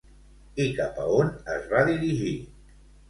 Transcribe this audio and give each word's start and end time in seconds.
I 0.63 0.65
cap 0.79 0.97
a 1.03 1.05
on 1.17 1.29
es 1.57 1.69
va 1.75 1.85
dirigir? 1.91 2.33